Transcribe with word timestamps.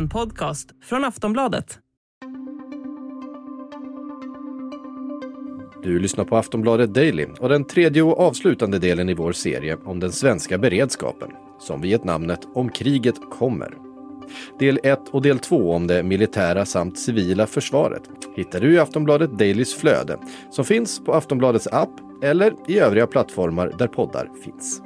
En 0.00 0.08
podcast 0.08 0.68
från 0.82 1.04
Aftonbladet. 1.04 1.78
Du 5.82 5.98
lyssnar 5.98 6.24
på 6.24 6.36
Aftonbladet 6.36 6.94
Daily 6.94 7.26
och 7.40 7.48
den 7.48 7.64
tredje 7.64 8.02
och 8.02 8.20
avslutande 8.20 8.78
delen 8.78 9.08
i 9.08 9.14
vår 9.14 9.32
serie 9.32 9.76
om 9.84 10.00
den 10.00 10.12
svenska 10.12 10.58
beredskapen, 10.58 11.30
som 11.58 11.80
vi 11.80 11.88
gett 11.88 12.04
namnet 12.04 12.40
Om 12.54 12.68
kriget 12.68 13.14
kommer. 13.30 13.74
Del 14.58 14.80
1 14.82 14.98
och 15.10 15.22
del 15.22 15.38
2 15.38 15.72
om 15.72 15.86
det 15.86 16.02
militära 16.02 16.66
samt 16.66 16.98
civila 16.98 17.46
försvaret 17.46 18.02
hittar 18.36 18.60
du 18.60 18.74
i 18.74 18.78
Aftonbladet 18.78 19.38
Dailys 19.38 19.74
flöde, 19.74 20.18
som 20.50 20.64
finns 20.64 21.04
på 21.04 21.12
Aftonbladets 21.12 21.66
app 21.66 22.22
eller 22.22 22.54
i 22.68 22.78
övriga 22.78 23.06
plattformar 23.06 23.72
där 23.78 23.88
poddar 23.88 24.30
finns. 24.44 24.82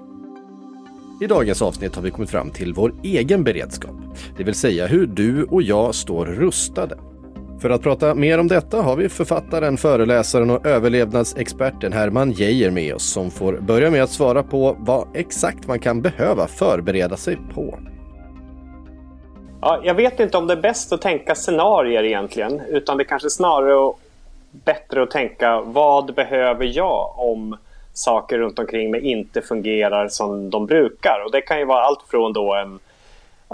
I 1.21 1.27
dagens 1.27 1.63
avsnitt 1.63 1.95
har 1.95 2.03
vi 2.03 2.11
kommit 2.11 2.31
fram 2.31 2.51
till 2.51 2.75
vår 2.75 2.95
egen 3.03 3.45
beredskap, 3.45 4.04
det 4.37 4.45
vill 4.45 4.55
säga 4.55 4.87
hur 4.87 5.07
du 5.07 5.45
och 5.45 5.63
jag 5.63 5.95
står 5.95 6.27
rustade. 6.27 6.99
För 7.63 7.71
att 7.71 7.83
prata 7.83 8.15
mer 8.15 8.39
om 8.39 8.49
detta 8.49 8.83
har 8.83 8.97
vi 8.97 9.09
författaren, 9.09 9.77
föreläsaren 9.77 10.51
och 10.51 10.67
överlevnadsexperten 10.67 11.93
Herman 11.93 12.33
Geijer 12.33 12.71
med 12.71 12.95
oss 12.95 13.13
som 13.13 13.31
får 13.31 13.53
börja 13.53 13.91
med 13.91 14.03
att 14.03 14.11
svara 14.11 14.43
på 14.43 14.77
vad 14.79 15.09
exakt 15.15 15.67
man 15.67 15.79
kan 15.79 16.03
behöva 16.03 16.47
förbereda 16.47 17.17
sig 17.17 17.39
på. 17.55 17.79
Ja, 19.61 19.81
jag 19.85 19.95
vet 19.95 20.21
inte 20.21 20.37
om 20.37 20.47
det 20.47 20.53
är 20.53 20.61
bäst 20.61 20.93
att 20.93 21.03
tänka 21.03 21.35
scenarier 21.35 22.03
egentligen, 22.03 22.61
utan 22.69 22.97
det 22.97 23.05
kanske 23.05 23.31
snarare 23.31 23.73
är 23.73 23.95
bättre 24.65 25.03
att 25.03 25.11
tänka 25.11 25.61
vad 25.61 26.15
behöver 26.15 26.65
jag 26.65 27.15
om 27.17 27.57
saker 27.93 28.39
runt 28.39 28.59
omkring 28.59 28.91
mig 28.91 29.01
inte 29.01 29.43
fungerar 29.43 30.09
som 30.09 30.51
de 30.51 30.67
brukar. 30.67 31.23
Och 31.27 31.33
det 31.33 31.41
kan 31.41 31.59
ju 31.59 31.65
vara 31.65 31.85
allt 31.85 32.05
från 32.09 32.33
då 32.33 32.55
en, 32.55 32.79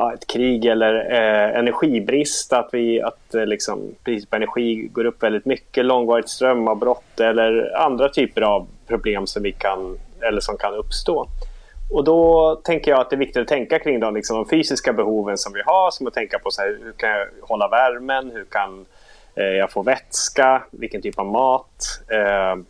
ja, 0.01 0.15
ett 0.15 0.27
krig 0.27 0.65
eller 0.65 0.95
eh, 0.95 1.59
energibrist, 1.59 2.53
att, 2.53 2.69
vi, 2.73 3.03
att 3.03 3.35
eh, 3.35 3.47
liksom, 3.47 3.95
priset 4.05 4.31
på 4.31 4.37
energi 4.37 4.89
går 4.93 5.05
upp 5.05 5.23
väldigt 5.23 5.47
mycket, 5.47 5.85
långvarigt 5.85 6.29
strömavbrott 6.29 7.21
eller 7.21 7.77
andra 7.77 8.09
typer 8.09 8.43
av 8.43 8.67
problem 8.87 9.27
som, 9.27 9.43
vi 9.43 9.53
kan, 9.53 9.99
eller 10.21 10.41
som 10.41 10.57
kan 10.57 10.75
uppstå. 10.75 11.27
Och 11.91 12.05
då 12.05 12.55
tänker 12.65 12.91
jag 12.91 13.01
att 13.01 13.11
det 13.11 13.17
är 13.17 13.19
viktigt 13.19 13.43
att 13.43 13.49
tänka 13.49 13.79
kring 13.79 14.01
de, 14.01 14.15
liksom, 14.15 14.37
de 14.37 14.49
fysiska 14.49 14.93
behoven 14.93 15.39
som 15.39 15.53
vi 15.53 15.63
har, 15.67 15.91
som 15.91 16.07
att 16.07 16.15
tänka 16.15 16.39
på 16.39 16.51
så 16.51 16.63
här, 16.63 16.79
hur 16.83 16.93
kan 16.93 17.11
jag 17.11 17.27
hålla 17.43 17.69
värmen, 17.69 18.31
hur 18.35 18.45
kan 18.45 18.87
eh, 19.35 19.45
jag 19.45 19.71
få 19.73 19.83
vätska, 19.83 20.63
vilken 20.71 21.03
typ 21.03 21.19
av 21.19 21.27
mat, 21.27 22.03
eh, 22.09 22.63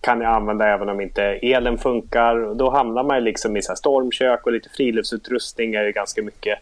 kan 0.00 0.20
jag 0.20 0.32
använda 0.32 0.68
även 0.68 0.88
om 0.88 1.00
inte 1.00 1.22
elen 1.22 1.78
funkar. 1.78 2.54
Då 2.54 2.70
hamnar 2.70 3.02
man 3.02 3.24
liksom 3.24 3.56
i 3.56 3.62
så 3.62 3.76
stormkök 3.76 4.46
och 4.46 4.52
lite 4.52 4.68
friluftsutrustning 4.68 5.74
är 5.74 5.88
ganska 5.88 6.22
mycket 6.22 6.58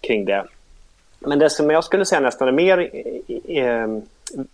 kring 0.00 0.24
det. 0.24 0.44
Men 1.18 1.38
det 1.38 1.50
som 1.50 1.70
jag 1.70 1.84
skulle 1.84 2.04
säga 2.04 2.20
nästan 2.20 2.48
är 2.48 2.52
mer, 2.52 2.90
eh, 3.48 3.64
eh, 3.64 3.88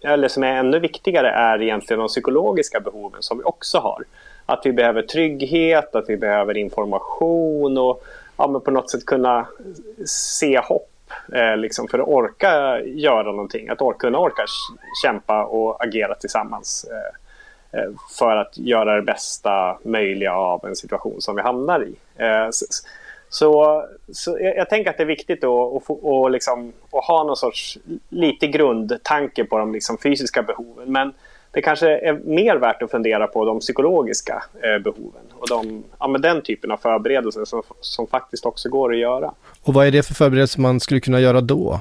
eller 0.01 0.29
som 0.29 0.43
är 0.43 0.57
ännu 0.57 0.79
viktigare 0.79 1.31
är 1.31 1.63
egentligen 1.63 2.01
de 2.01 2.09
psykologiska 2.09 2.81
behoven 2.81 3.23
som 3.23 3.39
vi 3.39 3.45
också 3.45 3.79
har. 3.79 4.05
Att 4.47 4.67
vi 4.67 4.73
behöver 4.73 5.03
trygghet, 5.03 5.95
att 5.95 6.09
vi 6.09 6.17
behöver 6.17 6.57
information 6.57 7.79
och 7.79 8.05
ja, 8.37 8.47
men 8.47 8.61
på 8.61 8.71
något 8.71 8.91
sätt 8.91 9.07
kunna 9.07 9.47
se 10.07 10.59
hopp 10.59 11.13
eh, 11.33 11.57
liksom 11.57 11.89
för 11.89 11.99
att 11.99 12.09
orka 12.09 12.81
göra 12.81 13.33
någonting. 13.33 13.69
Att 13.69 13.83
orka, 13.83 13.99
kunna 13.99 14.19
orka 14.19 14.45
kämpa 15.03 15.45
och 15.45 15.85
agera 15.85 16.15
tillsammans. 16.15 16.87
Eh, 16.91 17.20
Eh, 17.73 17.91
för 18.19 18.37
att 18.37 18.59
göra 18.59 18.97
det 18.97 19.03
bästa 19.03 19.79
möjliga 19.85 20.33
av 20.33 20.65
en 20.65 20.77
situation 20.77 21.21
som 21.21 21.37
vi 21.37 21.43
hamnar 21.43 21.85
i. 21.85 21.95
Eh, 22.17 22.49
så, 23.29 23.85
så 24.13 24.39
jag, 24.41 24.57
jag 24.57 24.71
tänker 24.71 24.91
att 24.91 24.97
det 24.97 25.03
är 25.03 25.07
viktigt 25.07 25.45
att, 25.45 26.33
liksom, 26.33 26.73
att 26.93 27.05
ha 27.05 27.25
någon 27.25 27.37
sorts 27.37 27.79
lite 28.09 28.47
grundtanke 28.47 29.45
på 29.45 29.59
de 29.59 29.73
liksom 29.73 29.99
fysiska 29.99 30.43
behoven. 30.43 30.93
Men 30.93 31.13
det 31.53 31.63
kanske 31.63 31.99
är 31.99 32.13
mer 32.13 32.57
värt 32.57 32.83
att 32.83 32.91
fundera 32.91 33.27
på 33.27 33.45
de 33.45 33.61
psykologiska 33.61 34.43
eh, 34.63 34.83
behoven 34.83 35.23
och 35.35 35.49
de, 35.49 35.85
ja, 35.99 36.07
den 36.19 36.43
typen 36.43 36.71
av 36.71 36.77
förberedelser 36.77 37.45
som, 37.45 37.63
som 37.81 38.07
faktiskt 38.07 38.47
också 38.47 38.69
går 38.69 38.93
att 38.93 38.99
göra. 38.99 39.33
Och 39.63 39.75
vad 39.75 39.87
är 39.87 39.91
det 39.91 40.03
för 40.03 40.15
förberedelser 40.15 40.61
man 40.61 40.81
skulle 40.81 41.01
kunna 41.01 41.21
göra 41.21 41.41
då? 41.41 41.81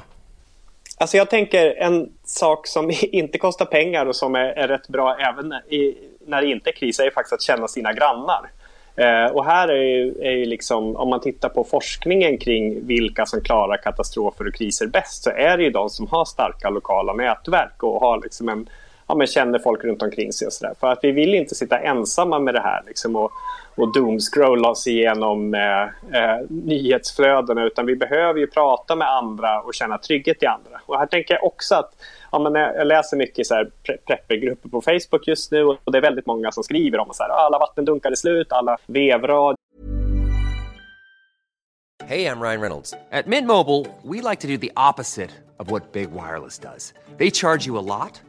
Alltså 1.01 1.17
jag 1.17 1.29
tänker 1.29 1.75
en 1.77 2.09
sak 2.23 2.67
som 2.67 2.91
inte 3.01 3.37
kostar 3.37 3.65
pengar 3.65 4.05
och 4.05 4.15
som 4.15 4.35
är, 4.35 4.45
är 4.45 4.67
rätt 4.67 4.87
bra 4.87 5.17
även 5.19 5.53
i, 5.53 5.97
när 6.27 6.41
det 6.41 6.47
inte 6.47 6.69
är 6.69 6.73
kris 6.73 6.99
är 6.99 7.11
faktiskt 7.11 7.33
att 7.33 7.41
känna 7.41 7.67
sina 7.67 7.93
grannar. 7.93 8.51
Eh, 8.95 9.25
och 9.25 9.45
här 9.45 9.67
är 9.67 9.83
ju, 9.83 10.21
är 10.21 10.31
ju 10.31 10.45
liksom, 10.45 10.95
om 10.95 11.09
man 11.09 11.21
tittar 11.21 11.49
på 11.49 11.63
forskningen 11.63 12.37
kring 12.37 12.87
vilka 12.87 13.25
som 13.25 13.41
klarar 13.41 13.77
katastrofer 13.77 14.47
och 14.47 14.53
kriser 14.53 14.87
bäst 14.87 15.23
så 15.23 15.29
är 15.29 15.57
det 15.57 15.63
ju 15.63 15.69
de 15.69 15.89
som 15.89 16.07
har 16.07 16.25
starka 16.25 16.69
lokala 16.69 17.13
nätverk 17.13 17.83
och 17.83 18.01
har 18.01 18.21
liksom 18.23 18.49
en, 18.49 18.69
ja, 19.09 19.15
men 19.15 19.27
känner 19.27 19.59
folk 19.59 19.83
runt 19.83 20.01
omkring 20.01 20.33
sig 20.33 20.45
och 20.45 20.53
sådär. 20.53 20.73
För 20.79 20.87
att 20.87 20.99
vi 21.01 21.11
vill 21.11 21.35
inte 21.35 21.55
sitta 21.55 21.79
ensamma 21.79 22.39
med 22.39 22.53
det 22.53 22.61
här 22.61 22.83
liksom 22.87 23.15
och, 23.15 23.31
och 23.75 23.93
doomscrolla 23.93 24.69
oss 24.69 24.87
igenom 24.87 25.53
eh, 25.53 25.81
eh, 26.21 26.39
nyhetsflödena 26.49 27.63
utan 27.65 27.85
vi 27.85 27.95
behöver 27.95 28.39
ju 28.39 28.47
prata 28.47 28.95
med 28.95 29.09
andra 29.09 29.61
och 29.61 29.73
känna 29.73 29.97
trygghet 29.97 30.43
i 30.43 30.45
andra. 30.45 30.81
Och 30.85 30.99
här 30.99 31.05
tänker 31.05 31.33
jag 31.33 31.43
också 31.43 31.75
att 31.75 31.91
ja, 32.31 32.39
men 32.39 32.55
jag 32.55 32.87
läser 32.87 33.17
mycket 33.17 33.47
så 33.47 33.55
här 33.55 33.69
preppergrupper 34.07 34.69
på 34.69 34.81
Facebook 34.81 35.27
just 35.27 35.51
nu 35.51 35.63
och 35.63 35.91
det 35.91 35.97
är 35.97 36.01
väldigt 36.01 36.25
många 36.25 36.51
som 36.51 36.63
skriver 36.63 36.99
om 36.99 37.09
så 37.13 37.23
här, 37.23 37.29
alla 37.29 37.59
vattendunkar 37.59 38.11
är 38.11 38.15
slut, 38.15 38.51
alla 38.51 38.77
vevrad. 38.87 39.55
Hej, 42.05 42.21
jag 42.21 42.43
Ryan 42.43 42.61
Reynolds. 42.61 42.95
På 43.11 43.29
Midmobile 43.29 43.85
vill 44.03 44.21
vi 44.23 44.29
like 44.29 44.41
to 44.41 44.47
do 44.47 44.57
opposite 44.89 45.33
of 45.57 45.71
vad 45.71 45.81
Big 45.91 46.09
Wireless 46.09 46.61
gör. 46.63 46.93
De 47.17 47.31
laddar 47.31 47.67
you 47.67 47.77
mycket. 47.77 48.28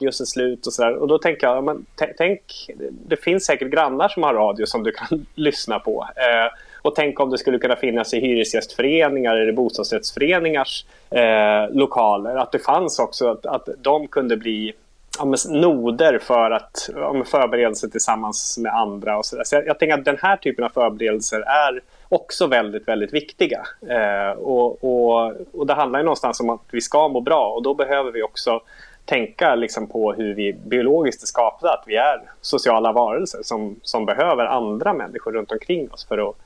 Just 0.00 0.20
är 0.20 0.24
slut 0.24 0.66
och 0.66 0.72
sådär. 0.72 0.96
Och 0.96 1.08
då 1.08 1.18
tänker 1.18 1.46
jag, 1.46 1.64
men, 1.64 1.86
tänk, 2.18 2.42
det 2.90 3.16
finns 3.16 3.44
säkert 3.44 3.70
grannar 3.70 4.08
som 4.08 4.22
har 4.22 4.34
radio 4.34 4.66
som 4.66 4.82
du 4.82 4.92
kan 4.92 5.26
lyssna 5.34 5.78
på. 5.78 6.08
Eh, 6.16 6.52
Och 6.82 6.94
tänk 6.94 7.20
om 7.20 7.30
det 7.30 7.38
skulle 7.38 7.58
kunna 7.58 7.76
finnas 7.76 8.14
i 8.14 8.20
hyresgästföreningar 8.20 9.36
eller 9.36 9.52
bostadsrättsföreningars 9.52 10.84
eh, 11.10 11.70
lokaler. 11.70 12.36
Att 12.36 12.52
det 12.52 12.58
fanns 12.58 12.98
också 12.98 13.28
att, 13.30 13.46
att 13.46 13.68
de 13.78 14.08
kunde 14.08 14.36
bli 14.36 14.74
ja, 15.18 15.34
noder 15.48 16.18
för 16.18 16.50
att 16.50 16.90
ja, 16.96 17.24
förberedelse 17.24 17.88
tillsammans 17.88 18.58
med 18.58 18.74
andra. 18.74 19.18
Och 19.18 19.26
så, 19.26 19.36
där. 19.36 19.44
så 19.44 19.56
jag, 19.56 19.66
jag, 19.66 19.78
tänker 19.78 19.98
att 19.98 20.04
den 20.04 20.18
här 20.22 20.36
typen 20.36 20.64
av 20.64 20.68
förberedelser 20.68 21.40
är 21.40 21.80
också 22.08 22.46
väldigt, 22.46 22.88
väldigt 22.88 23.14
viktiga. 23.14 23.66
Eh, 23.88 24.38
och, 24.38 24.84
och, 24.84 25.32
och 25.52 25.66
det 25.66 25.74
handlar 25.74 25.98
ju 25.98 26.04
någonstans 26.04 26.40
om 26.40 26.50
att 26.50 26.60
vi 26.70 26.80
ska 26.80 27.08
må 27.08 27.20
bra 27.20 27.52
och 27.52 27.62
då 27.62 27.74
behöver 27.74 28.12
vi 28.12 28.22
också 28.22 28.60
tänka 29.04 29.54
liksom 29.54 29.86
på 29.86 30.12
hur 30.12 30.34
vi 30.34 30.52
biologiskt 30.52 31.22
är 31.22 31.26
skapade, 31.26 31.72
att 31.72 31.84
vi 31.86 31.96
är 31.96 32.22
sociala 32.40 32.92
varelser 32.92 33.40
som, 33.42 33.76
som 33.82 34.06
behöver 34.06 34.46
andra 34.46 34.92
människor 34.92 35.32
runt 35.32 35.52
omkring 35.52 35.90
oss 35.90 36.04
för 36.04 36.30
att 36.30 36.36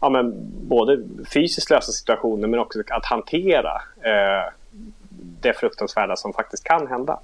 ja, 0.00 0.08
men 0.08 0.34
både 0.68 1.02
fysiskt 1.32 1.70
lösa 1.70 1.92
situationer 1.92 2.48
men 2.48 2.60
också 2.60 2.82
att 2.90 3.04
hantera 3.04 3.72
eh, 4.02 4.52
det 5.40 5.52
fruktansvärda 5.52 6.16
som 6.16 6.32
faktiskt 6.32 6.64
kan 6.64 6.86
hända. 6.86 7.20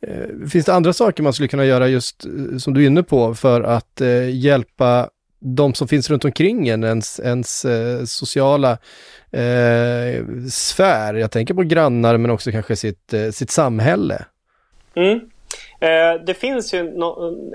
Eh, 0.00 0.48
finns 0.50 0.64
det 0.64 0.74
andra 0.74 0.92
saker 0.92 1.22
man 1.22 1.32
skulle 1.32 1.48
kunna 1.48 1.64
göra 1.64 1.88
just 1.88 2.24
eh, 2.24 2.58
som 2.58 2.74
du 2.74 2.82
är 2.82 2.86
inne 2.86 3.02
på 3.02 3.34
för 3.34 3.60
att 3.60 4.00
eh, 4.00 4.36
hjälpa 4.36 5.10
de 5.38 5.74
som 5.74 5.88
finns 5.88 6.10
runt 6.10 6.24
omkring 6.24 6.68
en, 6.68 6.84
ens, 6.84 7.20
ens 7.20 7.64
eh, 7.64 8.04
sociala 8.04 8.70
eh, 9.30 10.24
sfär? 10.50 11.14
Jag 11.14 11.30
tänker 11.30 11.54
på 11.54 11.62
grannar 11.62 12.16
men 12.16 12.30
också 12.30 12.50
kanske 12.50 12.76
sitt, 12.76 13.12
eh, 13.12 13.30
sitt 13.30 13.50
samhälle. 13.50 14.24
Mm. 14.94 15.20
Eh, 15.80 16.20
det 16.26 16.34
finns 16.34 16.74
ju 16.74 16.92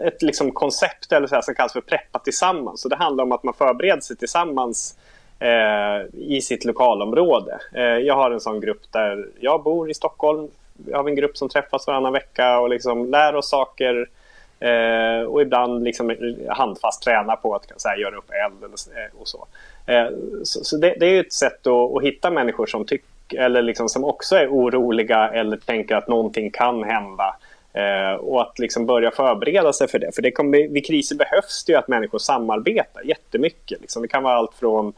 ett 0.08 0.22
liksom 0.22 0.52
koncept 0.52 1.12
eller 1.12 1.28
så 1.28 1.36
här, 1.36 1.42
som 1.42 1.56
kallas 1.56 1.74
för 1.74 1.82
preppa 1.82 2.20
tillsammans. 2.20 2.82
Så 2.82 2.90
det 2.90 2.96
handlar 2.96 3.24
om 3.24 3.32
att 3.32 3.44
man 3.44 3.54
förbereder 3.54 4.02
sig 4.02 4.18
tillsammans 4.18 4.98
eh, 5.40 6.20
i 6.22 6.42
sitt 6.42 6.66
lokalområde. 6.66 7.60
Eh, 7.74 7.84
jag 7.84 8.16
har 8.16 8.32
en 8.32 8.40
sån 8.40 8.60
grupp 8.60 8.92
där 8.92 9.28
jag 9.40 9.64
bor 9.64 9.90
i 9.90 9.94
Stockholm. 9.94 10.48
Vi 10.86 10.94
har 10.94 11.10
en 11.10 11.16
grupp 11.16 11.38
som 11.38 11.50
träffas 11.50 11.88
varannan 11.88 12.14
vecka 12.14 12.60
och 12.60 12.70
liksom 12.70 13.12
lär 13.12 13.36
oss 13.36 13.50
saker 13.50 14.10
eh, 14.64 15.26
och 15.26 15.42
ibland 15.42 15.84
liksom 15.84 16.16
handfast 16.50 17.04
träna 17.04 17.36
på 17.36 17.56
att 17.56 17.66
här, 17.86 17.98
göra 17.98 18.18
upp 18.18 18.32
eld 18.46 18.64
eller, 18.64 19.04
eh, 19.04 19.22
och 19.22 19.28
så. 19.28 19.48
Eh, 19.86 20.08
så, 20.44 20.64
så 20.64 20.78
det, 20.78 20.96
det, 21.00 21.06
är 21.06 21.20
ett 21.20 21.34
sätt 21.34 21.68
att, 21.68 21.96
att 21.96 22.04
hitta 22.04 22.32
människor 22.32 22.66
som 22.66 22.86
tyck, 22.86 23.04
eller 23.34 23.62
liksom 23.62 23.90
som 23.90 24.04
också 24.04 24.36
är 24.36 24.48
oroliga 24.48 25.30
eller 25.30 25.58
tänker 25.58 25.96
att 25.96 26.08
någonting 26.08 26.52
kan 26.52 26.84
hända 26.84 27.36
Eh, 27.76 28.16
och 28.16 28.42
att 28.42 28.60
liksom 28.60 28.86
börja 28.86 29.12
förbereda 29.12 29.74
sig 29.74 29.88
för 29.88 30.00
det. 30.00 30.16
För 30.16 30.22
det 30.22 30.32
kommer, 30.32 30.68
vid 30.68 30.86
kriser 30.86 31.16
behövs 31.16 31.64
det 31.66 31.72
ju 31.72 31.78
att 31.78 31.88
människor 31.88 32.20
samarbetar 32.20 33.02
jättemycket. 33.04 33.82
Liksom. 33.82 34.02
Det 34.02 34.08
kan 34.08 34.24
vara 34.24 34.36
allt 34.36 34.54
från 34.60 34.94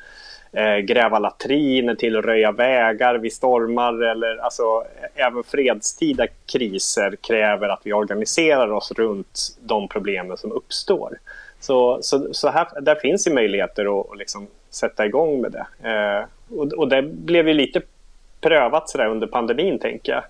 eh, 0.55 0.77
gräva 0.77 1.19
latriner 1.19 1.95
till 1.95 2.17
att 2.17 2.25
röja 2.25 2.51
vägar 2.51 3.15
vid 3.15 3.33
stormar. 3.33 4.03
Eller, 4.03 4.37
alltså, 4.37 4.83
även 5.15 5.43
fredstida 5.43 6.27
kriser 6.45 7.15
kräver 7.27 7.69
att 7.69 7.81
vi 7.83 7.93
organiserar 7.93 8.71
oss 8.71 8.91
runt 8.91 9.57
de 9.59 9.87
problemen 9.87 10.37
som 10.37 10.51
uppstår. 10.51 11.17
Så, 11.59 11.97
så, 12.01 12.33
så 12.33 12.49
här, 12.49 12.81
där 12.81 12.95
finns 12.95 13.27
ju 13.27 13.33
möjligheter 13.33 13.99
att, 13.99 14.11
att 14.11 14.17
liksom 14.17 14.47
sätta 14.69 15.05
igång 15.05 15.41
med 15.41 15.51
det. 15.51 15.89
Eh, 15.89 16.25
och, 16.57 16.73
och 16.73 16.89
det 16.89 17.01
blev 17.01 17.47
ju 17.47 17.53
lite 17.53 17.81
prövat 18.41 18.89
så 18.89 19.03
under 19.03 19.27
pandemin, 19.27 19.79
tänker 19.79 20.11
jag. 20.11 20.23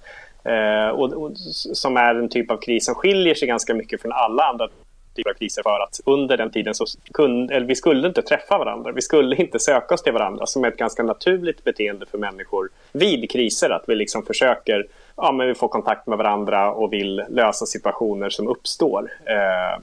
Eh, 0.54 0.90
och, 0.90 1.14
och, 1.14 1.32
som 1.74 1.98
är 1.98 2.16
en 2.16 2.30
typ 2.30 2.52
av 2.52 2.58
kris 2.58 2.86
som 2.86 2.96
skiljer 2.96 3.36
sig 3.36 3.48
ganska 3.48 3.74
mycket 3.74 4.02
från 4.02 4.12
alla 4.12 4.44
andra 4.44 4.68
typer 5.16 5.30
av 5.30 5.34
kriser 5.34 5.64
för 5.64 5.80
att 5.80 6.00
under 6.06 6.38
den 6.38 6.52
tiden 6.52 6.76
så 6.76 6.86
kunde, 7.14 7.56
eller 7.56 7.68
vi 7.68 7.76
skulle 7.76 8.08
inte 8.08 8.22
träffa 8.22 8.58
varandra. 8.58 8.92
Vi 8.92 9.02
skulle 9.02 9.36
inte 9.36 9.60
söka 9.60 9.94
oss 9.94 10.04
till 10.04 10.14
varandra 10.14 10.46
som 10.46 10.64
är 10.64 10.68
ett 10.68 10.78
ganska 10.78 11.04
naturligt 11.04 11.64
beteende 11.64 12.06
för 12.06 12.18
människor 12.18 12.70
vid 12.92 13.32
kriser. 13.32 13.70
Att 13.70 13.84
vi 13.88 13.96
liksom 13.96 14.26
försöker, 14.26 14.88
ja 15.16 15.32
men 15.32 15.48
vi 15.48 15.56
får 15.56 15.68
kontakt 15.68 16.08
med 16.08 16.18
varandra 16.18 16.72
och 16.72 16.94
vill 16.94 17.24
lösa 17.30 17.66
situationer 17.66 18.30
som 18.30 18.48
uppstår. 18.48 19.12
Eh, 19.26 19.82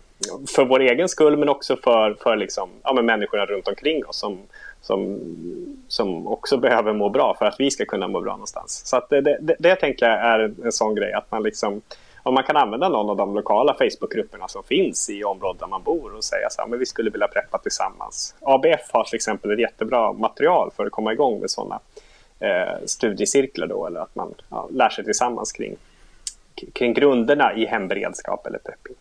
för 0.55 0.64
vår 0.64 0.81
egen 0.81 1.08
skull 1.08 1.37
men 1.37 1.49
också 1.49 1.76
för, 1.76 2.14
för 2.23 2.37
liksom, 2.37 2.70
ja, 2.82 2.93
men 2.93 3.06
människorna 3.06 3.46
runt 3.46 3.69
omkring 3.69 4.06
oss 4.06 4.19
som, 4.19 4.38
som, 4.81 5.20
som 5.88 6.26
också 6.26 6.56
behöver 6.56 6.93
må 6.93 7.08
bra 7.08 7.37
för 7.38 7.46
att 7.46 7.56
vi 7.58 7.70
ska 7.70 7.85
kunna 7.85 8.08
må 8.08 8.20
bra 8.20 8.32
någonstans. 8.32 8.82
Så 8.85 8.96
att 8.96 9.08
det, 9.08 9.20
det, 9.20 9.56
det 9.58 9.76
tänker 9.76 10.06
jag 10.06 10.20
är 10.20 10.55
en 10.64 10.73
sån 10.73 10.94
grej 10.94 11.12
att 11.12 11.31
man 11.31 11.43
liksom 11.43 11.82
om 12.23 12.35
man 12.35 12.45
kan 12.45 12.57
använda 12.57 12.89
någon 12.89 13.11
av 13.11 13.17
de 13.17 13.35
lokala 13.35 13.75
Facebookgrupperna 13.75 14.49
som 14.49 14.63
finns 14.63 15.11
i 15.11 15.25
området 15.25 15.61
där 15.61 15.67
man 15.67 15.83
bor 15.83 16.17
och 16.17 16.25
säga 16.25 16.51
så 16.51 16.63
här, 16.63 16.69
men 16.69 16.79
vi 16.79 16.87
skulle 16.87 17.11
vilja 17.11 17.29
preppa 17.29 17.59
tillsammans. 17.59 18.35
ABF 18.41 18.91
har 18.93 19.05
till 19.05 19.17
exempel 19.17 19.51
ett 19.51 19.61
jättebra 19.61 20.13
material 20.13 20.71
för 20.77 20.87
att 20.87 20.93
komma 20.93 21.13
igång 21.13 21.41
med 21.41 21.51
sådana 21.51 21.81
eh, 22.41 22.85
studiecirklar 22.87 23.67
då, 23.67 23.87
eller 23.87 24.01
att 24.01 24.15
man 24.15 24.35
ja, 24.49 24.69
lär 24.73 24.89
sig 24.89 25.05
tillsammans 25.05 25.53
kring 25.53 25.77
kring 26.75 26.95
grunderna 26.95 27.55
i 27.57 27.67
hemberedskap 27.67 28.47
eller 28.47 28.59
prepping. 28.59 28.97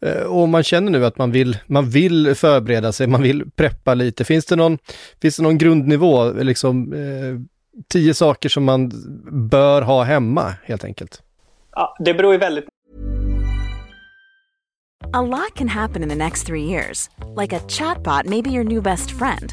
Mm. 0.00 0.32
Och 0.32 0.48
man 0.48 0.62
känner 0.62 0.90
nu 0.90 1.06
att 1.06 1.18
man 1.18 1.32
vill, 1.32 1.58
man 1.66 1.90
vill 1.90 2.34
förbereda 2.34 2.92
sig, 2.92 3.06
man 3.06 3.22
vill 3.22 3.50
preppa 3.50 3.94
lite. 3.94 4.24
Finns 4.24 4.46
det 4.46 4.56
någon, 4.56 4.78
finns 5.22 5.36
det 5.36 5.42
någon 5.42 5.58
grundnivå, 5.58 6.32
liksom 6.32 6.92
eh, 6.92 7.40
tio 7.88 8.14
saker 8.14 8.48
som 8.48 8.64
man 8.64 8.90
bör 9.50 9.82
ha 9.82 10.02
hemma 10.02 10.54
helt 10.64 10.84
enkelt? 10.84 11.22
Det 11.98 12.14
beror 12.14 12.32
ju 12.32 12.38
väldigt 12.38 12.64
A 15.12 15.22
lot 15.22 15.54
can 15.54 15.68
happen 15.68 16.02
in 16.02 16.08
the 16.08 16.14
next 16.14 16.46
three 16.46 16.62
years. 16.62 17.08
Like 17.34 17.52
a 17.52 17.60
chatbot 17.60 18.26
may 18.26 18.42
be 18.42 18.50
your 18.50 18.64
new 18.64 18.80
best 18.80 19.10
friend. 19.10 19.52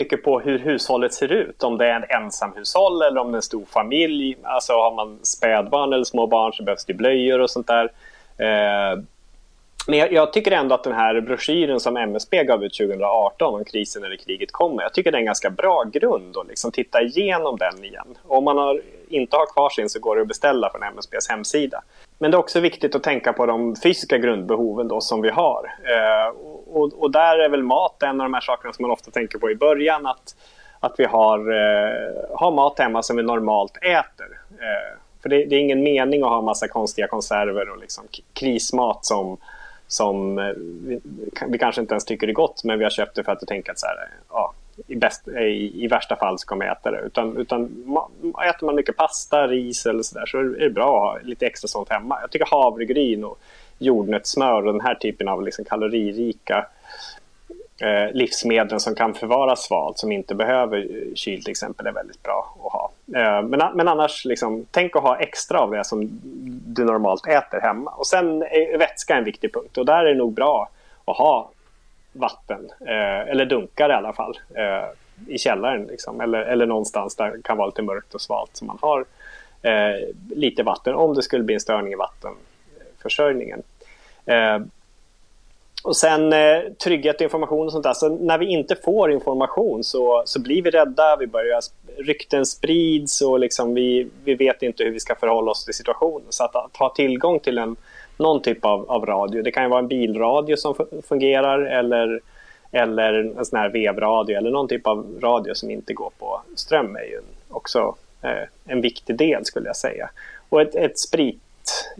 mycket 0.00 0.22
på 0.22 0.40
hur 0.40 0.58
hushållet 0.58 1.14
ser 1.14 1.32
ut. 1.32 1.62
Om 1.62 1.78
det 1.78 1.86
är 1.86 1.94
en 1.94 2.24
ensamhushåll 2.24 3.02
eller 3.02 3.20
om 3.20 3.32
det 3.32 3.34
är 3.34 3.36
en 3.36 3.42
stor 3.42 3.64
familj. 3.64 4.36
Alltså 4.42 4.72
har 4.72 4.94
man 4.94 5.18
spädbarn 5.22 5.92
eller 5.92 6.04
små 6.04 6.26
barn 6.26 6.52
så 6.52 6.62
behövs 6.62 6.84
det 6.84 6.94
blöjor 6.94 7.40
och 7.40 7.50
sånt 7.50 7.66
där. 7.66 7.84
Eh, 8.38 8.98
men 9.86 9.98
jag, 9.98 10.12
jag, 10.12 10.32
tycker 10.32 10.50
ändå 10.50 10.74
att 10.74 10.84
den 10.84 10.92
här 10.92 11.20
broschyren 11.20 11.80
som 11.80 11.96
MSB 11.96 12.44
gav 12.44 12.64
ut 12.64 12.74
2018 12.74 13.54
om 13.54 13.64
krisen 13.64 14.04
eller 14.04 14.16
kriget 14.16 14.52
kommer, 14.52 14.82
jag 14.82 14.94
tycker 14.94 15.12
det 15.12 15.18
är 15.18 15.20
en 15.20 15.26
ganska 15.26 15.50
bra 15.50 15.84
grund 15.84 16.36
att 16.36 16.48
liksom 16.48 16.72
titta 16.72 17.02
igenom 17.02 17.56
den 17.56 17.84
igen. 17.84 18.18
om 18.22 18.44
man 18.44 18.58
har, 18.58 18.80
inte 19.08 19.36
har 19.36 19.52
kvar 19.52 19.70
sin 19.70 19.88
så 19.88 20.00
går 20.00 20.16
det 20.16 20.22
att 20.22 20.28
beställa 20.28 20.70
från 20.70 20.82
MSBs 20.82 21.28
hemsida. 21.28 21.82
Men 22.18 22.30
det 22.30 22.36
är 22.36 22.38
också 22.38 22.60
viktigt 22.60 22.94
att 22.94 23.02
tänka 23.02 23.32
på 23.32 23.46
de 23.46 23.76
fysiska 23.76 24.18
grundbehoven 24.18 24.88
då 24.88 25.00
som 25.00 25.22
vi 25.22 25.30
har. 25.30 25.64
Eh, 25.64 26.34
och, 26.74 27.02
och, 27.02 27.10
där 27.10 27.38
är 27.38 27.48
väl 27.48 27.62
mat 27.62 28.02
en 28.02 28.20
av 28.20 28.24
de 28.24 28.34
här 28.34 28.40
sakerna 28.40 28.72
som 28.72 28.82
man 28.82 28.90
ofta 28.90 29.10
tänker 29.10 29.38
på 29.38 29.50
i 29.50 29.54
början. 29.54 30.06
Att, 30.06 30.36
att 30.80 30.94
vi 30.98 31.04
har, 31.04 31.38
eh, 31.38 32.36
har 32.38 32.50
mat 32.50 32.78
hemma 32.78 33.02
som 33.02 33.16
vi 33.16 33.22
normalt 33.22 33.76
äter. 33.76 34.38
Eh, 34.50 34.98
för 35.22 35.28
det, 35.28 35.44
det, 35.44 35.56
är 35.56 35.60
ingen 35.60 35.82
mening 35.82 36.22
att 36.22 36.28
ha 36.28 36.42
massa 36.42 36.68
konstiga 36.68 37.06
konserver 37.06 37.70
och 37.70 37.78
liksom 37.78 38.04
krismat 38.32 39.04
som, 39.04 39.36
som 39.86 40.38
eh, 40.38 40.52
vi, 40.56 41.00
vi, 41.48 41.58
kanske 41.58 41.80
inte 41.80 41.94
ens 41.94 42.04
tycker 42.04 42.28
är 42.28 42.32
gott 42.32 42.64
men 42.64 42.78
vi 42.78 42.84
har 42.84 42.90
köpt 42.90 43.16
det 43.16 43.24
för 43.24 43.32
att 43.32 43.42
vi 43.42 43.46
tänker 43.46 43.72
att 43.72 43.78
så 43.78 43.86
här, 43.86 44.08
ja, 44.30 44.54
i, 44.86 44.96
bäst, 44.96 45.28
eh, 45.28 45.42
i, 45.42 45.84
i, 45.84 45.88
värsta 45.88 46.16
fall 46.16 46.38
så 46.38 46.46
kommer 46.46 46.64
vi 46.64 46.70
äta 46.70 46.90
det. 46.90 47.00
Utan, 47.00 47.36
utan 47.36 47.64
äter 48.48 48.66
man 48.66 48.74
mycket 48.74 48.96
pasta, 48.96 49.46
ris 49.46 49.86
eller 49.86 50.02
så 50.02 50.18
där 50.18 50.26
så 50.26 50.38
är 50.38 50.44
det 50.44 50.70
bra 50.70 50.84
att 50.84 51.22
ha 51.22 51.28
lite 51.28 51.46
extra 51.46 51.68
sånt 51.68 51.88
hemma. 51.88 52.18
Jag 52.20 52.30
tycker 52.30 52.46
havregryn 52.50 53.24
och 53.24 53.38
jordnötssmör 53.78 54.66
och 54.66 54.72
den 54.72 54.80
här 54.80 54.94
typen 54.94 55.28
av 55.28 55.42
liksom 55.42 55.64
kaloririka 55.64 56.66
eh, 57.80 58.12
livsmedel 58.12 58.80
som 58.80 58.94
kan 58.94 59.14
förvaras 59.14 59.64
svalt 59.64 59.98
som 59.98 60.12
inte 60.12 60.34
behöver 60.34 60.88
kyl 61.14 61.44
till 61.44 61.50
exempel 61.50 61.86
är 61.86 61.92
väldigt 61.92 62.22
bra 62.22 62.56
att 62.64 62.72
ha. 62.72 62.90
Eh, 63.20 63.42
men, 63.42 63.76
men 63.76 63.88
annars, 63.88 64.24
liksom, 64.24 64.66
tänk 64.70 64.96
att 64.96 65.02
ha 65.02 65.16
extra 65.18 65.60
av 65.60 65.70
det 65.70 65.84
som 65.84 66.08
du 66.66 66.84
normalt 66.84 67.26
äter 67.26 67.60
hemma. 67.60 67.90
Och 67.90 68.06
sen 68.06 68.42
är 68.42 68.78
vätska 68.78 69.16
en 69.16 69.24
viktig 69.24 69.52
punkt 69.54 69.78
och 69.78 69.86
där 69.86 70.04
är 70.04 70.04
det 70.04 70.18
nog 70.18 70.32
bra 70.32 70.68
att 71.04 71.16
ha 71.16 71.50
vatten, 72.12 72.70
eh, 72.80 73.30
eller 73.30 73.44
dunkar 73.44 73.90
i 73.90 73.92
alla 73.92 74.12
fall, 74.12 74.38
eh, 74.54 74.88
i 75.34 75.38
källaren. 75.38 75.84
Liksom, 75.84 76.20
eller, 76.20 76.40
eller 76.40 76.66
någonstans 76.66 77.16
där 77.16 77.30
det 77.30 77.42
kan 77.42 77.56
vara 77.56 77.66
lite 77.66 77.82
mörkt 77.82 78.14
och 78.14 78.20
svalt 78.20 78.50
så 78.52 78.64
man 78.64 78.78
har 78.80 79.04
eh, 79.62 80.08
lite 80.30 80.62
vatten 80.62 80.94
om 80.94 81.14
det 81.14 81.22
skulle 81.22 81.44
bli 81.44 81.54
en 81.54 81.60
störning 81.60 81.92
i 81.92 81.96
vatten 81.96 82.32
Eh, 84.26 84.58
och 85.84 85.96
sen 85.96 86.32
eh, 86.32 86.60
trygghet 86.84 87.16
och 87.16 87.22
information 87.22 87.66
och 87.66 87.72
sånt 87.72 87.84
där. 87.84 87.94
Så 87.94 88.08
när 88.08 88.38
vi 88.38 88.46
inte 88.46 88.76
får 88.76 89.12
information 89.12 89.84
så, 89.84 90.22
så 90.26 90.40
blir 90.40 90.62
vi 90.62 90.70
rädda, 90.70 91.16
vi 91.16 91.26
börjar, 91.26 91.60
rykten 91.96 92.46
sprids 92.46 93.20
och 93.20 93.38
liksom 93.38 93.74
vi, 93.74 94.08
vi 94.24 94.34
vet 94.34 94.62
inte 94.62 94.84
hur 94.84 94.90
vi 94.90 95.00
ska 95.00 95.14
förhålla 95.14 95.50
oss 95.50 95.64
till 95.64 95.74
situationen. 95.74 96.26
Så 96.28 96.44
att, 96.44 96.56
att 96.56 96.76
ha 96.76 96.88
tillgång 96.88 97.40
till 97.40 97.58
en, 97.58 97.76
någon 98.16 98.42
typ 98.42 98.64
av, 98.64 98.90
av 98.90 99.06
radio, 99.06 99.42
det 99.42 99.50
kan 99.50 99.62
ju 99.62 99.68
vara 99.68 99.80
en 99.80 99.88
bilradio 99.88 100.56
som 100.56 100.74
fungerar 101.08 101.60
eller, 101.60 102.20
eller 102.72 103.14
en 103.38 103.44
sån 103.44 103.58
här 103.58 103.68
vevradio 103.68 104.36
eller 104.36 104.50
någon 104.50 104.68
typ 104.68 104.86
av 104.86 105.06
radio 105.20 105.54
som 105.54 105.70
inte 105.70 105.94
går 105.94 106.10
på 106.18 106.40
ström 106.56 106.96
är 106.96 107.04
ju 107.04 107.20
också 107.48 107.96
eh, 108.22 108.48
en 108.64 108.80
viktig 108.80 109.16
del 109.16 109.44
skulle 109.44 109.66
jag 109.66 109.76
säga. 109.76 110.10
Och 110.48 110.62
ett, 110.62 110.74
ett 110.74 110.98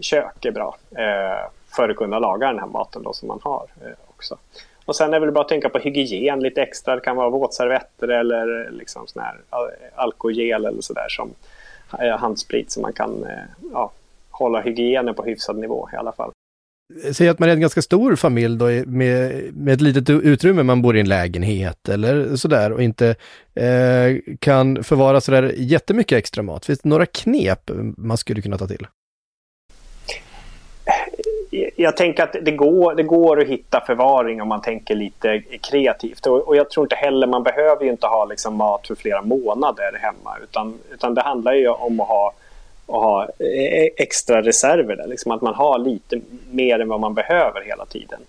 kök 0.01 0.45
är 0.45 0.51
bra. 0.51 0.77
Eh, 0.91 1.51
för 1.77 1.89
att 1.89 1.97
kunna 1.97 2.19
laga 2.19 2.47
den 2.47 2.59
här 2.59 2.67
maten 2.67 3.03
då 3.03 3.13
som 3.13 3.29
man 3.29 3.41
har 3.43 3.67
eh, 3.81 3.93
också. 4.09 4.39
Och 4.85 4.97
sen 4.97 5.09
är 5.09 5.21
det 5.21 5.27
väl 5.27 5.35
bara 5.35 5.45
att 5.45 5.49
tänka 5.49 5.69
på 5.69 5.79
hygien 5.79 6.41
lite 6.41 6.63
extra. 6.63 6.95
Det 6.95 7.01
kan 7.01 7.17
vara 7.17 7.31
våtservetter 7.31 8.09
eller 8.09 8.71
liksom 8.71 9.07
sån 9.07 9.23
här 9.23 9.37
alkogel 9.95 10.65
eller 10.65 10.83
sådär 10.83 11.09
som 11.09 11.31
eh, 12.01 12.19
handsprit 12.19 12.71
så 12.71 12.81
man 12.81 12.93
kan 12.93 13.25
eh, 13.25 13.71
ja, 13.73 13.93
hålla 14.31 14.61
hygienen 14.61 15.15
på 15.15 15.25
hyfsad 15.25 15.57
nivå 15.57 15.89
i 15.93 15.97
alla 15.97 16.13
fall. 16.13 16.31
Säg 17.13 17.29
att 17.29 17.39
man 17.39 17.49
är 17.49 17.53
en 17.53 17.61
ganska 17.61 17.83
stor 17.83 18.17
familj 18.17 18.59
då 18.59 18.65
med, 18.87 19.55
med 19.55 19.75
ett 19.75 19.81
litet 19.81 20.11
utrymme, 20.11 20.63
man 20.63 20.83
bor 20.83 20.97
i 20.97 21.01
en 21.01 21.09
lägenhet 21.09 21.89
eller 21.89 22.37
sådär 22.37 22.73
och 22.73 22.83
inte 22.83 23.15
eh, 23.55 24.35
kan 24.39 24.85
förvara 24.85 25.21
sådär 25.21 25.55
jättemycket 25.57 26.19
extra 26.19 26.43
mat. 26.43 26.65
Finns 26.65 26.81
det 26.81 26.89
några 26.89 27.07
knep 27.07 27.71
man 27.97 28.17
skulle 28.17 28.43
kunna 28.43 28.59
ta 28.59 28.67
till? 28.67 28.87
Jag 31.77 31.97
tänker 31.97 32.23
att 32.23 32.37
det 32.43 32.51
går, 32.51 32.95
det 32.95 33.03
går 33.03 33.41
att 33.41 33.49
hitta 33.49 33.81
förvaring 33.81 34.43
om 34.43 34.49
man 34.49 34.63
tänker 34.63 34.95
lite 34.95 35.43
kreativt. 35.71 36.27
Och, 36.27 36.49
och 36.49 36.57
jag 36.57 36.71
tror 36.71 36.85
inte 36.85 36.97
heller, 36.97 37.27
man 37.27 37.43
behöver 37.43 37.85
ju 37.85 37.91
inte 37.91 38.07
ha 38.07 38.25
liksom 38.25 38.55
mat 38.55 38.87
för 38.87 38.95
flera 38.95 39.23
månader 39.23 39.99
hemma. 40.01 40.37
Utan, 40.43 40.79
utan 40.93 41.15
det 41.15 41.21
handlar 41.21 41.53
ju 41.53 41.69
om 41.69 42.01
att 42.01 42.09
ha, 42.09 42.33
att 42.87 42.95
ha 42.95 43.25
e, 43.25 43.45
e, 43.45 43.91
extra 43.97 44.43
reserver. 44.43 44.97
Där, 44.97 45.07
liksom 45.07 45.33
att 45.33 45.43
man 45.43 45.55
har 45.55 45.79
lite 45.79 46.21
mer 46.51 46.79
än 46.79 46.89
vad 46.89 47.01
man 47.01 47.15
behöver 47.15 47.61
hela 47.61 47.87
tiden. 47.87 48.21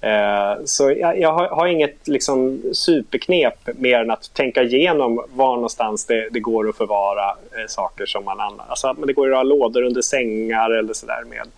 Eh, 0.00 0.64
så 0.64 0.90
jag, 0.90 1.18
jag 1.18 1.32
har, 1.32 1.48
har, 1.48 1.66
inget 1.66 2.08
liksom, 2.08 2.62
superknep 2.72 3.68
mer 3.78 3.98
än 3.98 4.10
att 4.10 4.34
tänka 4.34 4.62
igenom 4.62 5.24
var 5.34 5.54
någonstans 5.54 6.06
det, 6.06 6.28
det 6.30 6.40
går 6.40 6.68
att 6.68 6.76
förvara 6.76 7.28
eh, 7.28 7.66
saker 7.68 8.06
som 8.06 8.24
man 8.24 8.40
använder. 8.40 8.64
Alltså, 8.68 8.92
det 8.92 9.12
går 9.12 9.30
att 9.30 9.36
ha 9.36 9.42
lådor 9.42 9.82
under 9.82 10.02
sängar 10.02 10.70
eller 10.70 10.92
sådär 10.92 11.24
med 11.30 11.48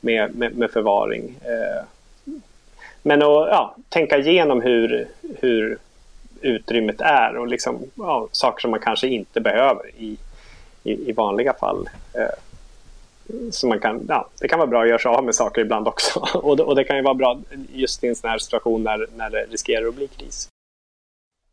med, 0.00 0.34
med, 0.34 0.56
med 0.56 0.70
förvaring. 0.70 1.38
Eh, 1.42 1.84
men 3.02 3.22
att 3.22 3.48
ja, 3.48 3.76
tänka 3.88 4.18
igenom 4.18 4.62
hur, 4.62 5.08
hur 5.40 5.78
utrymmet 6.40 7.00
är 7.00 7.36
och 7.36 7.46
liksom, 7.46 7.78
ja, 7.94 8.28
saker 8.32 8.60
som 8.60 8.70
man 8.70 8.80
kanske 8.80 9.08
inte 9.08 9.40
behöver 9.40 9.90
i, 9.98 10.16
i, 10.82 11.10
i 11.10 11.12
vanliga 11.12 11.52
fall. 11.52 11.88
Eh, 12.12 12.38
så 13.50 13.66
man 13.66 13.80
kan, 13.80 14.06
ja, 14.08 14.28
det 14.40 14.48
kan 14.48 14.58
vara 14.58 14.68
bra 14.68 14.82
att 14.82 14.88
göra 14.88 14.98
sig 14.98 15.08
av 15.08 15.24
med 15.24 15.34
saker 15.34 15.60
ibland 15.60 15.88
också. 15.88 16.20
och, 16.34 16.56
det, 16.56 16.62
och 16.62 16.76
det 16.76 16.84
kan 16.84 16.96
ju 16.96 17.02
vara 17.02 17.14
bra 17.14 17.40
just 17.72 18.04
i 18.04 18.08
en 18.08 18.16
sån 18.16 18.30
här 18.30 18.38
situation 18.38 18.82
när, 18.82 19.06
när 19.16 19.30
det 19.30 19.46
riskerar 19.50 19.88
att 19.88 19.94
bli 19.94 20.06
kris. 20.06 20.48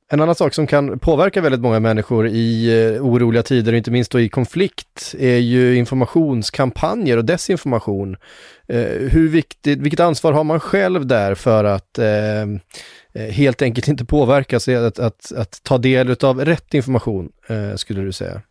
En 0.10 0.22
annan 0.22 0.36
sak 0.36 0.54
som 0.54 0.68
kan 0.68 1.00
påverka 1.00 1.42
väldigt 1.42 1.62
många 1.62 1.80
människor 1.80 2.28
i 2.28 2.68
eh, 2.96 3.06
oroliga 3.06 3.44
tider, 3.44 3.74
inte 3.74 3.92
minst 3.92 4.12
då 4.12 4.20
i 4.20 4.30
konflikt, 4.30 5.16
är 5.20 5.38
ju 5.38 5.76
informationskampanjer 5.76 7.18
och 7.18 7.26
desinformation. 7.26 8.18
Eh, 8.68 8.80
hur 8.86 9.30
viktigt, 9.30 9.80
vilket 9.80 10.00
ansvar 10.00 10.32
har 10.32 10.44
man 10.44 10.60
själv 10.60 11.08
där 11.08 11.36
för 11.36 11.64
att 11.64 11.98
eh, 11.98 12.42
eh 13.14 13.32
helt 13.32 13.62
enkelt 13.62 13.88
inte 13.88 14.06
påverkas, 14.06 14.68
att, 14.68 15.00
att, 15.00 15.32
att 15.32 15.64
ta 15.64 15.78
del 15.78 16.16
av 16.24 16.46
rätt 16.46 16.74
information, 16.74 17.32
eh, 17.48 17.76
skulle 17.76 18.02
du 18.02 18.12
säga? 18.12 18.42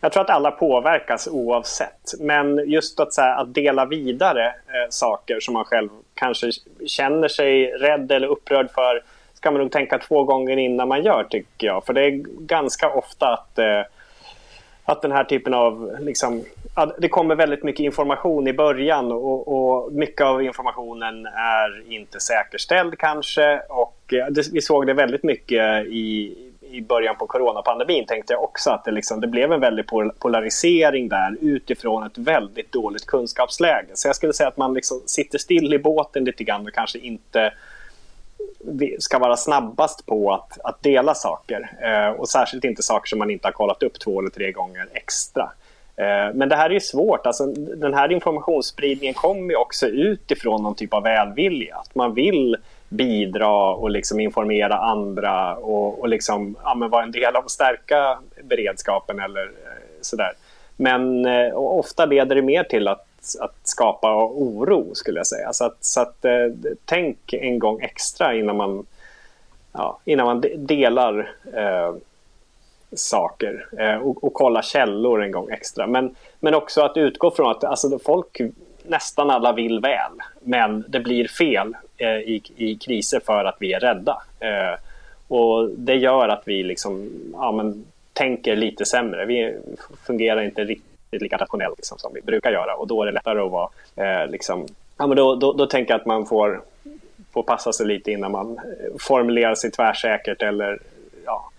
Jag 0.00 0.12
tror 0.12 0.22
att 0.22 0.30
alla 0.30 0.50
påverkas 0.50 1.28
oavsett. 1.28 2.14
Men 2.20 2.70
just 2.70 3.00
att, 3.00 3.14
så 3.14 3.20
här, 3.20 3.42
att 3.42 3.54
dela 3.54 3.86
vidare 3.86 4.46
eh, 4.46 4.90
saker 4.90 5.40
som 5.40 5.54
man 5.54 5.64
själv 5.64 5.88
kanske 6.14 6.50
känner 6.86 7.28
sig 7.28 7.66
rädd 7.66 8.12
eller 8.12 8.28
upprörd 8.28 8.70
för 8.70 9.02
ska 9.36 9.50
man 9.50 9.60
nog 9.60 9.72
tänka 9.72 9.98
två 9.98 10.24
gånger 10.24 10.56
innan 10.56 10.88
man 10.88 11.02
gör, 11.02 11.26
tycker 11.30 11.66
jag. 11.66 11.86
För 11.86 11.92
det 11.92 12.04
är 12.04 12.10
ganska 12.46 12.90
ofta 12.90 13.32
att, 13.32 13.58
eh, 13.58 13.82
att 14.84 15.02
den 15.02 15.12
här 15.12 15.24
typen 15.24 15.54
av... 15.54 15.96
Liksom, 16.00 16.44
det 16.98 17.08
kommer 17.08 17.34
väldigt 17.34 17.64
mycket 17.64 17.84
information 17.84 18.48
i 18.48 18.52
början 18.52 19.12
och, 19.12 19.48
och 19.48 19.92
mycket 19.92 20.26
av 20.26 20.42
informationen 20.42 21.26
är 21.26 21.92
inte 21.92 22.20
säkerställd 22.20 22.98
kanske. 22.98 23.60
Och 23.68 24.12
eh, 24.12 24.26
det, 24.26 24.52
vi 24.52 24.60
såg 24.60 24.86
det 24.86 24.94
väldigt 24.94 25.22
mycket 25.22 25.86
i, 25.86 26.36
i 26.70 26.80
början 26.80 27.16
på 27.16 27.26
coronapandemin 27.26 28.06
tänkte 28.06 28.32
jag 28.32 28.44
också 28.44 28.70
att 28.70 28.84
det, 28.84 28.90
liksom, 28.90 29.20
det 29.20 29.26
blev 29.26 29.52
en 29.52 29.60
väldig 29.60 29.86
polarisering 30.18 31.08
där 31.08 31.36
utifrån 31.40 32.02
ett 32.02 32.18
väldigt 32.18 32.72
dåligt 32.72 33.06
kunskapsläge. 33.06 33.88
Så 33.94 34.08
jag 34.08 34.16
skulle 34.16 34.32
säga 34.32 34.48
att 34.48 34.56
man 34.56 34.74
liksom 34.74 35.02
sitter 35.06 35.38
still 35.38 35.74
i 35.74 35.78
båten 35.78 36.24
lite 36.24 36.44
grann 36.44 36.66
och 36.66 36.72
kanske 36.72 36.98
inte 36.98 37.52
ska 38.98 39.18
vara 39.18 39.36
snabbast 39.36 40.06
på 40.06 40.32
att, 40.32 40.58
att 40.64 40.82
dela 40.82 41.14
saker. 41.14 41.70
Eh, 41.82 42.20
och 42.20 42.28
särskilt 42.28 42.64
inte 42.64 42.82
saker 42.82 43.08
som 43.08 43.18
man 43.18 43.30
inte 43.30 43.46
har 43.46 43.52
kollat 43.52 43.82
upp 43.82 44.00
två 44.00 44.20
eller 44.20 44.30
tre 44.30 44.52
gånger 44.52 44.88
extra. 44.92 45.50
Eh, 45.96 46.34
men 46.34 46.48
det 46.48 46.56
här 46.56 46.70
är 46.70 46.74
ju 46.74 46.80
svårt. 46.80 47.26
Alltså, 47.26 47.46
den 47.56 47.94
här 47.94 48.12
informationsspridningen 48.12 49.14
kommer 49.14 49.50
ju 49.50 49.56
också 49.56 49.86
utifrån 49.86 50.62
någon 50.62 50.74
typ 50.74 50.94
av 50.94 51.02
välvilja. 51.02 51.76
Att 51.76 51.94
man 51.94 52.14
vill 52.14 52.56
bidra 52.88 53.74
och 53.74 53.90
liksom 53.90 54.20
informera 54.20 54.76
andra 54.76 55.56
och, 55.56 56.00
och 56.00 56.08
liksom, 56.08 56.56
ja, 56.64 56.88
vara 56.90 57.02
en 57.02 57.12
del 57.12 57.36
av 57.36 57.44
att 57.44 57.50
stärka 57.50 58.18
beredskapen 58.44 59.20
eller 59.20 59.42
eh, 59.42 59.82
sådär. 60.00 60.32
Men 60.76 61.26
eh, 61.26 61.56
ofta 61.56 62.04
leder 62.04 62.36
det 62.36 62.42
mer 62.42 62.64
till 62.64 62.88
att 62.88 63.06
att 63.40 63.56
skapa 63.62 64.24
oro 64.24 64.94
skulle 64.94 65.18
jag 65.18 65.26
säga. 65.26 65.52
Så 65.52 65.64
att, 65.64 65.76
så 65.80 66.00
att 66.00 66.24
eh, 66.24 66.46
tänk 66.84 67.32
en 67.32 67.58
gång 67.58 67.80
extra 67.80 68.34
innan 68.34 68.56
man, 68.56 68.86
ja, 69.72 69.98
innan 70.04 70.26
man 70.26 70.44
delar 70.56 71.32
eh, 71.54 71.94
saker 72.92 73.66
eh, 73.78 73.96
och, 73.96 74.24
och 74.24 74.34
kolla 74.34 74.62
källor 74.62 75.22
en 75.22 75.32
gång 75.32 75.50
extra. 75.50 75.86
Men, 75.86 76.14
men 76.40 76.54
också 76.54 76.82
att 76.82 76.96
utgå 76.96 77.30
från 77.30 77.50
att 77.50 77.64
alltså, 77.64 77.98
folk, 77.98 78.40
nästan 78.82 79.30
alla 79.30 79.52
vill 79.52 79.80
väl, 79.80 80.12
men 80.40 80.84
det 80.88 81.00
blir 81.00 81.28
fel 81.28 81.76
eh, 81.96 82.08
i, 82.08 82.42
i 82.56 82.74
kriser 82.74 83.20
för 83.26 83.44
att 83.44 83.56
vi 83.60 83.72
är 83.72 83.80
rädda. 83.80 84.22
Eh, 84.40 84.80
och 85.28 85.70
det 85.70 85.94
gör 85.94 86.28
att 86.28 86.42
vi 86.44 86.62
liksom, 86.62 87.10
ja, 87.32 87.52
men, 87.52 87.84
tänker 88.12 88.56
lite 88.56 88.84
sämre. 88.84 89.26
Vi 89.26 89.56
fungerar 90.06 90.42
inte 90.42 90.64
riktigt 90.64 90.95
lika 91.22 91.36
rationellt 91.36 91.78
liksom, 91.78 91.98
som 91.98 92.14
vi 92.14 92.20
brukar 92.20 92.52
göra 92.52 92.74
och 92.76 92.86
då 92.86 93.02
är 93.02 93.06
det 93.06 93.12
lättare 93.12 93.40
att 93.40 93.50
vara 93.50 93.68
eh, 93.96 94.30
liksom, 94.30 94.66
ja, 94.96 95.06
men 95.06 95.16
då, 95.16 95.34
då, 95.34 95.52
då 95.52 95.66
tänker 95.66 95.92
jag 95.92 96.00
att 96.00 96.06
man 96.06 96.26
får, 96.26 96.62
får 97.32 97.42
passa 97.42 97.72
sig 97.72 97.86
lite 97.86 98.12
innan 98.12 98.32
man 98.32 98.58
eh, 98.58 98.96
formulerar 98.98 99.54
sig 99.54 99.70
tvärsäkert 99.70 100.42
eller 100.42 100.78
ja, 101.24 101.50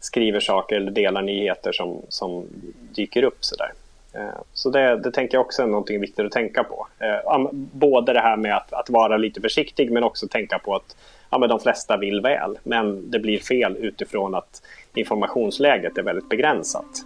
skriver 0.00 0.40
saker 0.40 0.76
eller 0.76 0.90
delar 0.90 1.22
nyheter 1.22 1.72
som, 1.72 2.02
som 2.08 2.46
dyker 2.94 3.22
upp 3.22 3.38
sådär. 3.40 3.72
Eh, 4.12 4.40
så 4.52 4.70
det, 4.70 4.96
det 4.96 5.10
tänker 5.10 5.36
jag 5.36 5.44
också 5.46 5.62
är 5.62 5.66
någonting 5.66 6.00
viktigt 6.00 6.26
att 6.26 6.32
tänka 6.32 6.64
på. 6.64 6.86
Eh, 6.98 7.48
både 7.52 8.12
det 8.12 8.20
här 8.20 8.36
med 8.36 8.56
att, 8.56 8.72
att 8.72 8.90
vara 8.90 9.16
lite 9.16 9.40
försiktig 9.40 9.92
men 9.92 10.04
också 10.04 10.28
tänka 10.28 10.58
på 10.58 10.74
att 10.74 10.96
ja, 11.30 11.38
men 11.38 11.48
de 11.48 11.60
flesta 11.60 11.96
vill 11.96 12.20
väl 12.20 12.58
men 12.62 13.10
det 13.10 13.18
blir 13.18 13.38
fel 13.38 13.76
utifrån 13.76 14.34
att 14.34 14.62
informationsläget 14.94 15.98
är 15.98 16.02
väldigt 16.02 16.28
begränsat 16.28 17.04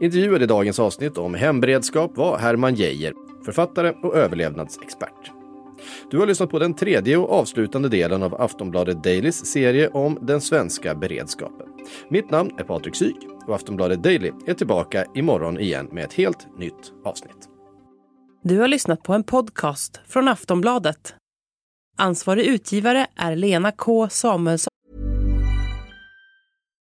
Intervjuad 0.00 0.42
i 0.42 0.46
dagens 0.46 0.78
avsnitt 0.78 1.18
om 1.18 1.34
hemberedskap 1.34 2.16
var 2.16 2.38
Herman 2.38 2.74
Geijer, 2.74 3.12
författare 3.44 3.92
och 4.02 4.16
överlevnadsexpert. 4.16 5.32
Du 6.10 6.18
har 6.18 6.26
lyssnat 6.26 6.50
på 6.50 6.58
den 6.58 6.74
tredje 6.74 7.16
och 7.16 7.32
avslutande 7.32 7.88
delen 7.88 8.22
av 8.22 8.40
Aftonbladet 8.40 9.04
Dailys 9.04 9.46
serie 9.46 9.88
om 9.88 10.18
den 10.22 10.40
svenska 10.40 10.94
beredskapen. 10.94 11.66
Mitt 12.08 12.30
namn 12.30 12.50
är 12.58 12.64
Patrik 12.64 12.96
Syk 12.96 13.16
och 13.46 13.54
Aftonbladet 13.54 14.02
Daily 14.02 14.32
är 14.46 14.54
tillbaka 14.54 15.04
imorgon 15.14 15.60
igen 15.60 15.88
med 15.92 16.04
ett 16.04 16.12
helt 16.12 16.58
nytt 16.58 16.92
avsnitt. 17.04 17.48
Du 18.42 18.58
har 18.58 18.68
lyssnat 18.68 19.02
på 19.02 19.12
en 19.12 19.24
podcast 19.24 20.00
från 20.08 20.28
Aftonbladet. 20.28 21.14
Ansvarig 21.98 22.46
utgivare 22.46 23.06
är 23.16 23.36
Lena 23.36 23.72
K 23.72 24.08
Samuelsson. 24.08 24.75